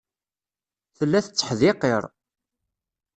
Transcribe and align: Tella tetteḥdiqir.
Tella 0.97 1.19
tetteḥdiqir. 1.25 2.03